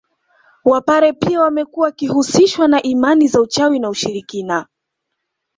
Wapare 0.65 1.13
pia 1.13 1.41
wamekuwa 1.41 1.85
wakihusishwa 1.85 2.67
na 2.67 2.81
imani 2.83 3.27
za 3.27 3.41
uchawi 3.41 3.79
na 3.79 3.89
ushirikina 3.89 4.67